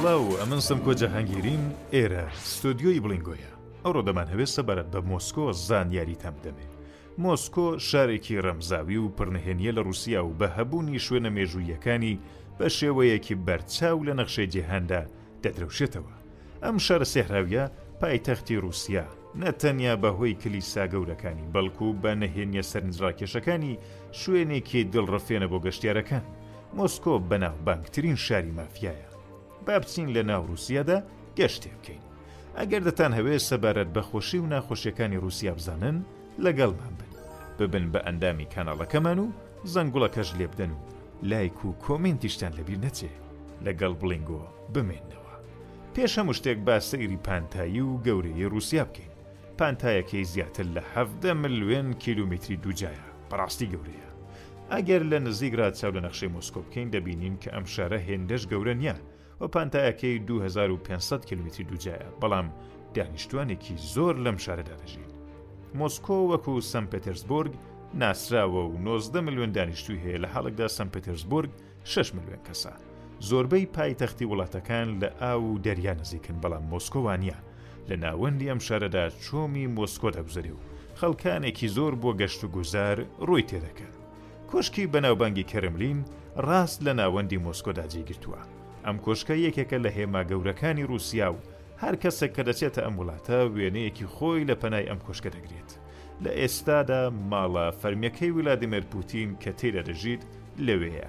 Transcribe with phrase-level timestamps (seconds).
[0.00, 1.62] سلااو ئەمنسم کۆجە هەنگگیریم
[1.94, 2.24] ئێرە
[2.54, 3.50] ستۆدیۆی بلنگۆیە
[3.84, 6.66] ئەو ڕۆدەمان هەوێت سەبارەت بە مۆسکۆ زانیاری تەم دەمێ
[7.24, 12.14] مۆسکۆ شارێکی ڕەمزاوی و پرنهێنیە لە رووسیا و بە هەبوونی شوێنە مێژوویەکانی
[12.58, 15.02] بە شێوەیەکی بەرچاو لە نەخشەی جیهاندا
[15.44, 16.14] دەدرەوشێتەوە
[16.64, 17.64] ئەم شارە سێراویە
[18.00, 19.06] پایتەختی رووسیا
[19.42, 23.72] نەتەنیا بەهۆی کلیسا گەورەکانی بەڵکو بە نەهێنیە سەرنجڕاکێشەکانی
[24.20, 26.24] شوێنێکی دڵڕەفێنە بۆ گەشتیارەکان
[26.78, 29.09] مۆسکۆ بەناو بانکترین شاری مافیایە
[29.66, 30.96] با بچین لە ناو رووسیادا
[31.38, 32.02] گەشتێ بکەین
[32.58, 35.96] ئەگەر دەتان هەوێ سەبارەت بەخۆشی و ناخۆشیەکانی رووسیا بزانن
[36.44, 37.12] لەگەڵمان بن
[37.58, 39.28] ببن بە ئەندامی کانالەکەمان و
[39.74, 40.80] زەنگوڵەکەش لێبدەن و
[41.30, 43.12] لایک و کۆمنتیشتان لەبیر نەچێ
[43.66, 44.42] لەگەڵ بڵنگۆ
[44.74, 45.34] بمێنەوە
[45.94, 49.12] پێش هەموو شتێک با سەیری پانتایی و گەورەی رووسیا بکەین
[49.58, 54.08] پانتایەکەی زیاتر لە هەفتدە ملوێن کیلومتری دووجایە بەڕاستی گەورەیە
[54.72, 58.96] ئەگەر لە نزیک ڕاچاو لە نەخشەی مۆسکۆ بکەین دەبینین کە ئەم شارە هێندەش گەورە نیە
[59.40, 62.46] بە پانتایەکەی 2500 کیلومتری دوجایە بەڵام
[62.96, 65.08] دانیشتوانێکی زۆر لەم شارەدا دەژین
[65.78, 67.52] مۆسکۆ وەکو سم پێترسبرگ
[68.00, 71.50] ناسراوە و 90 میلیۆن دانیشتوی هەیە لە حاڵێکدا سم پێترسبرگ
[71.84, 72.72] 6 میلیۆن کەسە
[73.20, 77.36] زۆربەی پایتەختی وڵاتەکان لە ئاو و دەریا نزیکن بەڵام مۆسکۆوانە
[77.88, 80.60] لە ناوەندی ئەم شارەدا چۆمی مۆسکۆ دەگوزری و
[81.00, 82.96] خەڵکانێکی زۆر بۆ گەشت و گوزار
[83.26, 83.94] ڕووی تێدەکەن
[84.50, 85.98] کۆشکی بەناوبانگی کەرملین
[86.48, 88.40] ڕاست لە ناوەندی مۆسکۆدا جێگرتووە
[88.90, 91.38] ئەم کۆشکە یەکێکە لە هێما گەورەکانی رووسیا و
[91.82, 95.70] هەر کەسێک کە دەچێتە ئەم وڵاتە وێنەیەکی خۆی لە پەنای ئەم کۆشکە دەگرێت
[96.24, 97.02] لە ئێستادا
[97.32, 100.22] ماڵە فەرمیەکەی ولادیمێر پوتین کە تێرە دەژیت
[100.66, 101.08] لەوەیە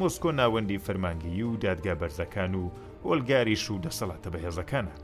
[0.00, 2.64] مۆسکۆ ناوەندی فەرمانگی و دادگا بەرزەکان و
[3.06, 4.94] ئۆلگاریش و دەسەڵاتە بەهێزەکانە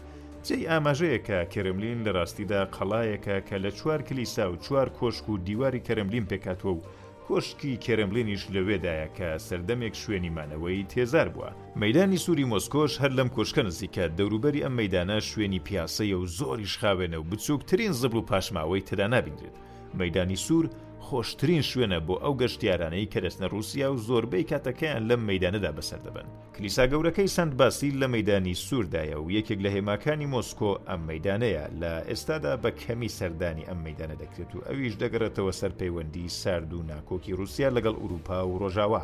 [0.47, 5.85] جێی ئاماژەیەکە کەرملین لە ڕاستیدا قەڵایەکە کە لە چوار کلیسا و چوار کۆشک و دیواری
[5.87, 6.81] کەرملین پێکاتوە و
[7.29, 11.51] کۆشکی کەرملێنیش لەوێدایە کە سەردەمێک شوێنیمانەوەی تێزار بووە
[11.83, 17.19] مەدانی سووری مۆسکۆش هەر لەم کۆشکە نزیکە دەوروبەری ئەم مەدانە شوێنی پیاسەیە و زۆری شخاوێنە
[17.19, 19.55] و بچووکترین زبل و پاشماوەی تدا نابینرێت
[20.01, 20.67] مەدانی سوور
[21.09, 26.27] خۆشترین شوێنە بۆ ئەو گەشتیارانەی کە دەستنە رووسیا و زۆربەی کاتەکەیان لەم مەدانەدا بەسەر دەبن
[26.57, 31.93] کلیسا گەورەکەی سند باسی لە مەدانی سووردایە و یەکێک لە هێماکانی مۆسکۆ ئەم مەدانەیە لە
[32.09, 37.37] ئێستادا بە کەمی سەردانی ئەم مەدانە دەکرێت و ئەویش دەگەڕێتەوە سەر پەیوەندی سارد و ناکۆکی
[37.39, 39.03] رووسیا لەگەڵ ئوروپا و ڕۆژاوا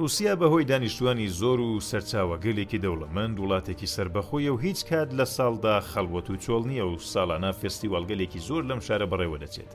[0.00, 6.26] رووسیا بەهۆی دانیشتوانی زۆر و سەرچاوەگەلێکی دەوڵەمەند وڵاتێکی سربەخۆی و هیچ کات لە ساڵدا خەڵوەت
[6.30, 9.72] و چۆڵ نییە و ساڵانە فستیوالگەلێکی زۆر لەم شارە بەڕێوە دەچێت.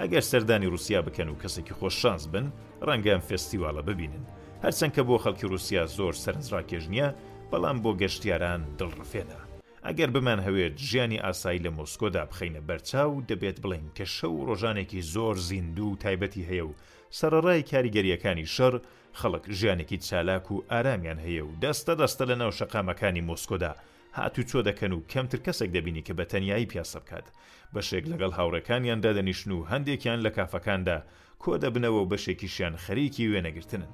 [0.00, 2.46] ئەگەر سەردانی رووسیا بکەن و کەسێکی خۆششانس بن
[2.86, 4.24] ڕەنگەم فستیواڵە ببینن
[4.64, 7.08] هەرچەند کە بۆ خەڵکی رووسیا زۆر سەرنجڕاکێژنیە
[7.50, 9.40] بەڵام بۆ گەشتیاران دڵڕفێدا
[9.86, 15.36] ئەگەر بمان هەوێت ژیانی ئاسایی لە مۆسکۆدا بخینە بەرچاو دەبێت بڵین کە شەو ڕۆژانێکی زۆر
[15.48, 16.74] زیندوو و تایبەتی هەیە و
[17.18, 18.74] سەرڕای کاریگەریەکانی شەڕ
[19.20, 23.72] خەڵک ژیانێکی چالاک و ئارامیان هەیە و دەستە دەستە لە ناو شەقامەکانی مۆسکۆدا
[24.18, 27.26] هاتوو چۆ دەکەن و کەمتر کەسێک دەبینی کە بە تەنایی پیاسە بکات
[27.74, 30.98] بەشێک لەگەڵ هاوڕەکانیان دادەنیشن و هەندێکیان لە کافەکاندا
[31.42, 33.88] کۆ دەبنەوە و بەشێکیشیان خەریکی وێنەگرتنن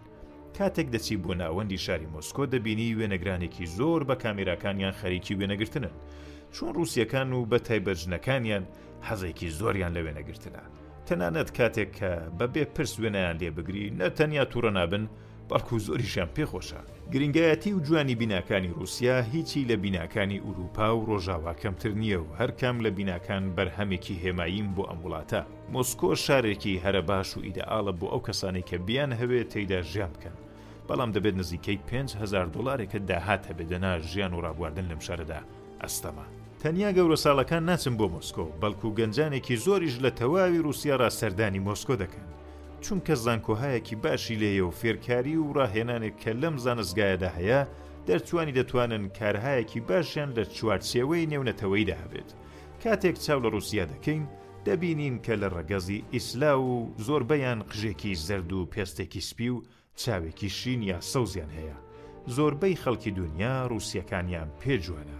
[0.58, 5.94] کاتێک دەچی بۆ ناوەندی شاری مۆسکۆ دەبینی وێنەگرانێکی زۆر بە کامیراکانیان خەریکی وێنەگرتنن
[6.54, 8.64] چۆن رووسەکان و بە تایبەرجنەکانیان
[9.08, 10.62] حەزێکی زۆریان لە وێنەگرتنە
[11.06, 15.04] تەنانەت کاتێک کە بەبێ پرس وێنەیان لێبگری نە تەنیا تووڕە نابن
[15.50, 16.80] بەڵکو زۆریشیان پێخۆشە
[17.12, 22.50] گرنگایەتی و جوانی بیناکانی رووسیا هیچی لە بیناکانی ئوروپا و ڕۆژاوا کەمتر نییە و هەر
[22.60, 25.40] کام لە بیناکان بەرهەمێکی هێماییم بۆ ئەم وڵاتە
[25.74, 30.36] مۆسکۆ شارێکی هەرە باش و ئیدەعاڵە بۆ ئەو کەسانی کە بیان هەوێت تێیدا ژیان بکەن
[30.88, 35.40] بەڵام دەبێت نزیکەی 5هزار دلارێکە داهات هەبێدەنا ژیان و ڕابواردن لەم شارەدا
[35.82, 36.26] ئەستەما
[36.62, 41.94] تەنیا گەورە ساڵەکان ناچن بۆ مۆسکۆ بەڵکو گەنجانێکی زۆریش لە تەواوی رووسیا را سەردانی مۆسکۆ
[42.02, 42.26] دەکەن
[42.88, 47.60] چونکە زانکۆهایەکی باشی لێیە و فێرکاری و ڕاهێنانێک کە لەم زانستگایەدا هەیە
[48.06, 52.30] دەرچوانی دەتوانن کارهایەکی باشیان لە چوارچێوەی نێونەتەوەیدا هەبێت
[52.82, 54.22] کاتێک چاو لە رووسیا دەکەین
[54.66, 56.72] دەبینین کە لە ڕەگەزی ئیسلا و
[57.06, 59.62] زۆربەیان قژێکی زرد و پێستێکی سپی و
[60.02, 61.76] چاوێکی شین یا سەوزیان هەیە
[62.36, 65.18] زۆربەی خەڵکی دنیا رووسەکانیان پێ جوانە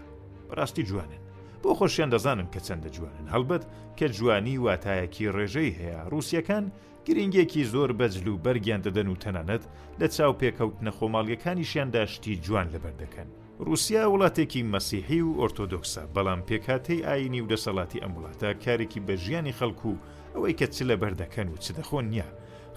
[0.57, 1.23] ڕاستی جوانن
[1.63, 3.63] بۆ خۆشیان دەزانن کە چەندە جوانن هەڵبەت
[3.97, 6.65] کە جوانی واتایەکی ڕێژەی هەیە رووسەکان
[7.05, 9.63] گرنگێکی زۆر بەجل و بەرگیان دەدەن و تەنانەت
[9.99, 13.27] لە چاو پێکەوت نەخۆماڵیەکانیشیان داشتی جوان لەبەر دەکەن.
[13.65, 19.53] رووسیا وڵاتێکی مەسیحی و ئۆرتۆدۆکسە بەڵام پێکاتەی ئاینی و دەسەڵاتی ئەم وڵاتە کارێکی بە ژیانی
[19.59, 19.99] خەڵکو و
[20.35, 22.29] ئەوەی کە چ لە بەردەکەن و چ دەخۆن نییە.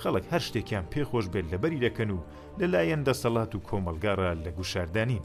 [0.02, 2.20] خەڵک هەر شتێکیان پێخۆش بێت لەبەری دەکەن و
[2.60, 5.22] لەلایەن دەسەڵات و کۆمەلگارە لە گوشاردانین.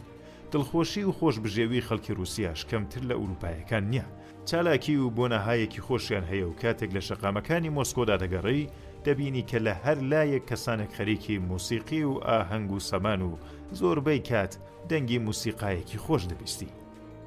[0.53, 4.05] دڵخۆشی و خۆشبژێوی خەڵکی رووسیاش کەمتر لە ئوروپایەکان نییە
[4.49, 8.69] چالاکی و بۆنەهایەکی خۆشیان هەیە و کاتێک لە شەقامەکانی مۆسکۆدا دەگەڕی
[9.05, 13.31] دەبینی کە لە هەر لایەک کەسانێک خەریکی موسیقی و ئاهەنگ و سەمان و
[13.79, 14.53] زۆربەی کات
[14.89, 16.71] دەنگی موسیقایەکی خۆش دەبیستی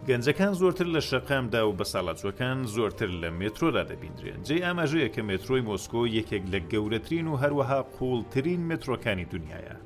[0.09, 6.01] گەنجەکان زۆرتر لە شەقامدا و بەساڵاتوەکان زۆرتر لە مترۆدا دەبیندرێن جێ ئاماژەیە کە مترۆی مۆسکۆ
[6.19, 9.77] یەکێک لە گەورەترین و هەروەها قوڵترین مترۆکانی دنیاە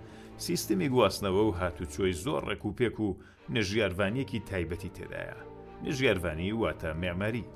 [0.43, 3.09] سیستمی گواستنەوە و هاتوچۆی زۆر ڕێک و پێک و
[3.57, 5.37] نژیاروانیەکی تایبەتی تێدایە
[5.85, 7.47] نژیاروانی واتە مێمەری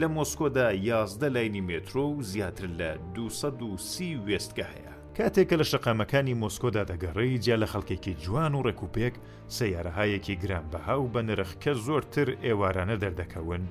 [0.00, 6.82] لە مۆسکۆدا یازدە لاینی مترۆ و زیاتر لە 230 وێستکە هەیە کاتێکە لە شەقامەکانی مۆسکۆدا
[6.92, 9.14] دەگەڕی جیا لە خەڵکێکی جوان و ڕێکوپێک
[9.58, 13.64] سەیارەهایەکی گرانبەها و بە نرخکە زۆرتر ئێوارانە دەردەکەون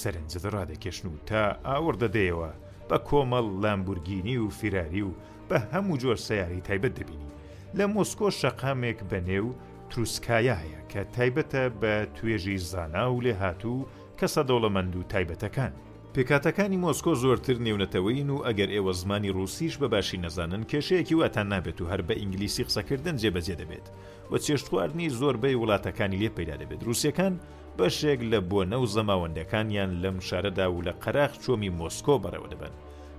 [0.00, 2.50] سەرنجە ڕادەکێشن و تا ئاوردەدەیەوە
[2.88, 5.12] بە کۆمەڵ لامبورگینی و فیراری و
[5.50, 7.35] بە هەموو جۆر سیاری تایبەت دەبینی
[7.80, 9.46] لە مۆسکۆ شەقامێک بەنێو
[9.90, 13.86] تروسکایایە کە تایبەتە بە توێژی زانا و لێ هاتوو
[14.18, 15.72] کەسە دەوڵەمەند و تایبەتەکان.
[16.14, 21.88] پێکاتەکانی مۆسکۆ زۆرتر نێونەتەوەین و ئەگەر ئێوە زمانی ڕوسیش بەباشی نەزانن کێشەیەکی واتان نابێت و
[21.90, 23.86] هەر بە ئینگلیسی قسەکردن جێبەجێ دەبێت
[24.30, 27.34] و چێشت خواردنی زۆربەی وڵاتەکانی لێ پەیدا دەبێت رووسەکان
[27.78, 32.72] بەشێک لە بۆنە و زەماوەندەکانیان لەم شارەدا و لە قەراخ چۆمی مۆسکۆ بەرەوە دەبن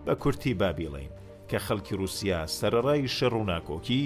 [0.06, 1.12] بە کورتی بابیڵین
[1.49, 4.03] کە خەڵکی رووسیا سەرڕای شەڕ و ناکۆکی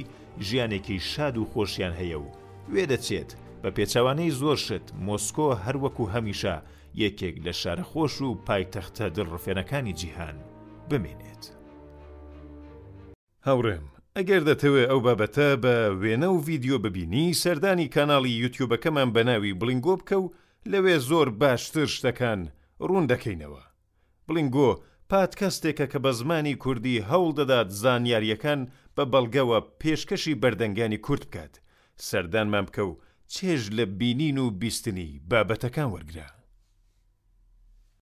[0.47, 2.27] ژیانێکی شاد و خۆشیان هەیە و
[2.73, 3.31] وێ دەچێت
[3.63, 6.55] بە پێچوانەی زۆر شت مۆسکۆ هەروەکو هەمیشە
[7.03, 10.38] یەکێک لە شارەخۆش و پایتەختە دڕفێنەکانی جیهان
[10.89, 11.43] بمێنێت.
[13.45, 13.85] هاوڕێم
[14.17, 20.15] ئەگەر دەتەوێت ئەو بابەتە بە وێنە و ڤیددیو ببینی سەردانی کانناڵی یوتیوبەکەمان بەناوی بلنگۆ بکە
[20.23, 20.31] و
[20.71, 22.41] لەوێ زۆر باشتر شتەکان
[22.79, 23.63] ڕوون دەکەینەوە.
[24.27, 24.71] بلنگۆ
[25.11, 28.61] پادکەستێکە کە بە زمانی کوردی هەوڵ دەدات زانیاریەکان
[28.95, 31.53] بە بەڵگەوە پێشکەشی بەردەنگانی کورد بکات
[32.07, 32.99] سەردانمان بکە و
[33.33, 36.35] چێژ لە بینین و بیستنی بابەتەکان وەرگرە.